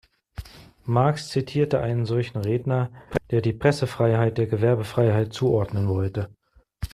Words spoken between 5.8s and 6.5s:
wollte.